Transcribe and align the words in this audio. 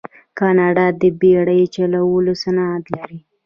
کاناډا 0.39 0.85
د 1.01 1.03
بیړۍ 1.19 1.61
چلولو 1.75 2.31
صنعت 2.43 2.83
لري. 2.95 3.19